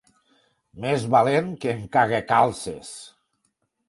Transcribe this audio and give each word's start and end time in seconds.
Més 0.85 1.03
valent 1.15 1.51
que 1.65 1.73
en 1.79 1.83
Cagacalces. 1.97 2.91